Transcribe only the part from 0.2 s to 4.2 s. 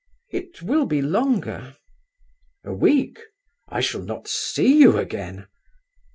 "It will be longer." "A week? I shall